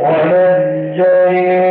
ونجيناه 0.00 1.69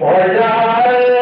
وجعلنا 0.00 1.17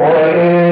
وإن 0.00 0.65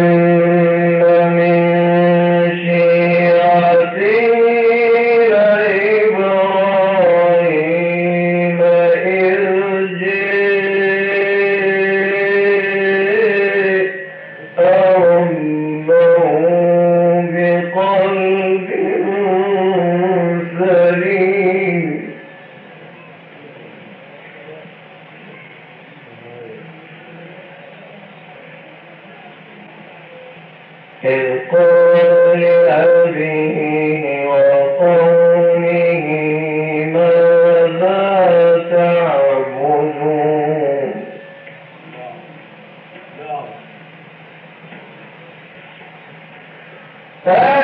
Hey! 47.24 47.63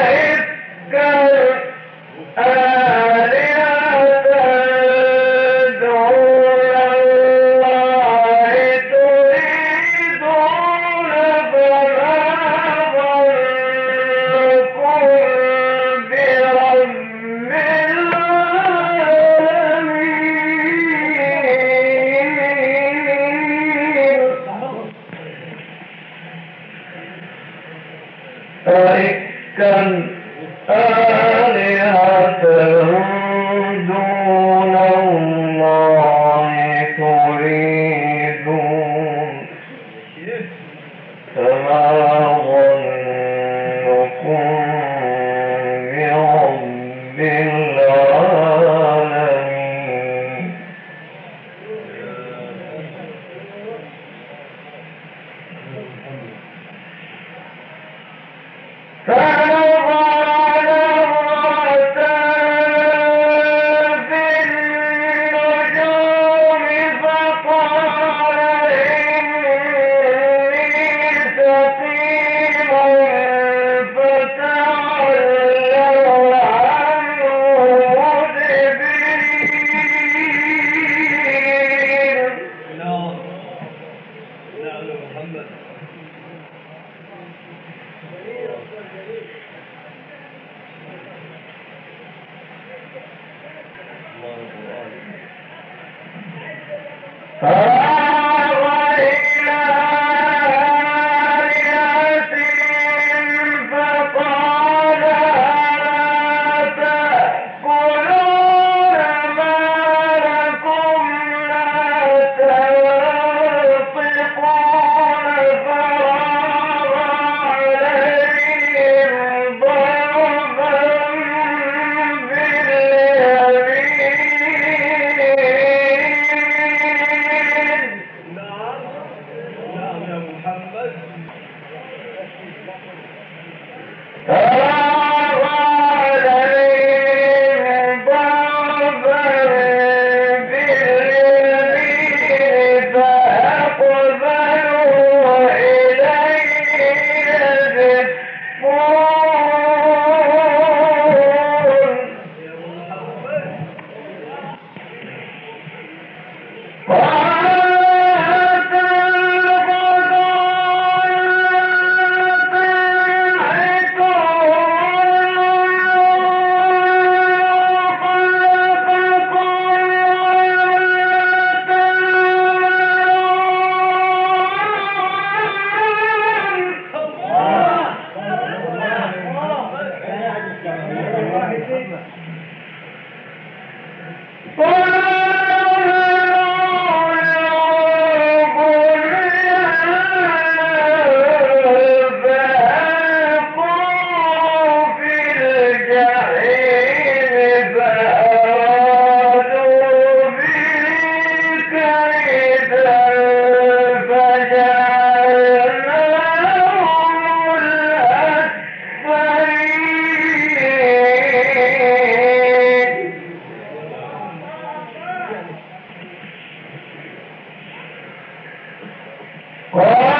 Oh! 219.73 220.20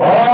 All 0.00 0.27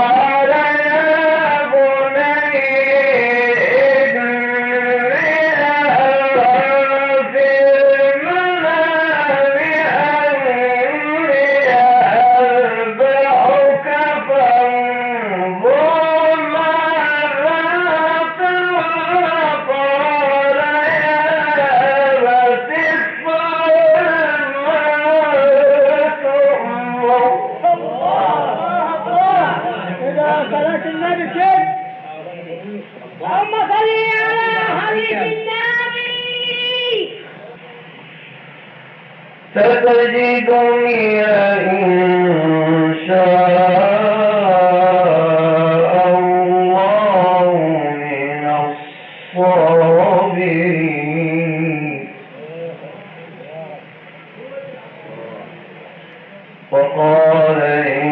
وقال 56.74 57.62
إني 57.62 58.03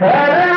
Para 0.00 0.49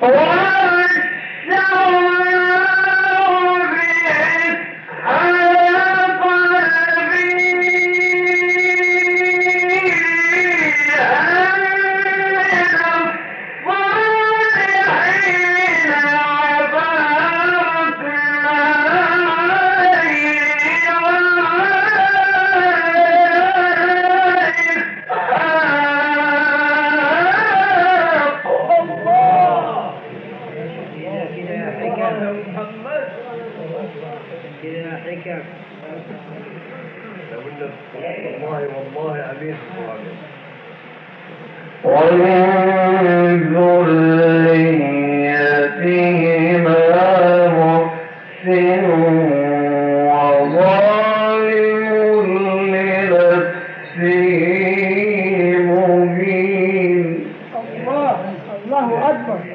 كده 0.00 0.43